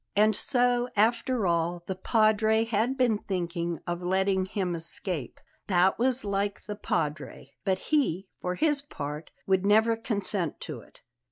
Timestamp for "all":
1.45-1.83